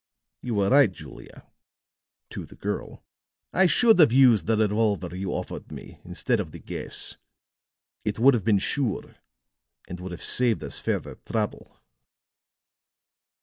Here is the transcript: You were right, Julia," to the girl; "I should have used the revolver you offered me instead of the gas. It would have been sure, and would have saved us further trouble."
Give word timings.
You 0.41 0.55
were 0.55 0.71
right, 0.71 0.91
Julia," 0.91 1.45
to 2.31 2.47
the 2.47 2.55
girl; 2.55 3.03
"I 3.53 3.67
should 3.67 3.99
have 3.99 4.11
used 4.11 4.47
the 4.47 4.57
revolver 4.57 5.15
you 5.15 5.29
offered 5.31 5.71
me 5.71 5.99
instead 6.03 6.39
of 6.39 6.49
the 6.51 6.57
gas. 6.59 7.17
It 8.03 8.17
would 8.17 8.33
have 8.33 8.43
been 8.43 8.57
sure, 8.57 9.17
and 9.87 9.99
would 9.99 10.11
have 10.11 10.23
saved 10.25 10.63
us 10.63 10.79
further 10.79 11.19
trouble." 11.23 11.77